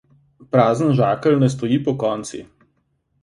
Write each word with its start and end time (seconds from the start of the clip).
Prazen 0.55 0.95
žakelj 0.99 1.37
ne 1.43 1.49
stoji 1.55 1.79
pokonci. 1.89 2.41